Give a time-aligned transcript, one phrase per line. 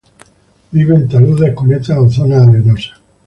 [0.73, 2.99] Vive en taludes, cunetas o zonas arenosas.